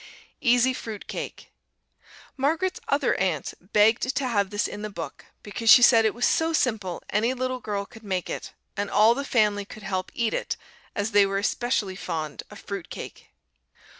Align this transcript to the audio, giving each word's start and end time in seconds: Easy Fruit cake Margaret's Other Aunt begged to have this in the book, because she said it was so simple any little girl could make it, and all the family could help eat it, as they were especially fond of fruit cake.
Easy 0.39 0.73
Fruit 0.73 1.07
cake 1.07 1.51
Margaret's 2.35 2.79
Other 2.87 3.13
Aunt 3.19 3.53
begged 3.71 4.15
to 4.15 4.27
have 4.27 4.49
this 4.49 4.67
in 4.67 4.81
the 4.81 4.89
book, 4.89 5.25
because 5.43 5.69
she 5.69 5.83
said 5.83 6.05
it 6.05 6.15
was 6.15 6.25
so 6.25 6.53
simple 6.53 7.03
any 7.11 7.35
little 7.35 7.59
girl 7.59 7.85
could 7.85 8.01
make 8.03 8.27
it, 8.27 8.51
and 8.75 8.89
all 8.89 9.13
the 9.13 9.23
family 9.23 9.63
could 9.63 9.83
help 9.83 10.11
eat 10.15 10.33
it, 10.33 10.57
as 10.95 11.11
they 11.11 11.27
were 11.27 11.37
especially 11.37 11.95
fond 11.95 12.41
of 12.49 12.59
fruit 12.61 12.89
cake. 12.89 13.27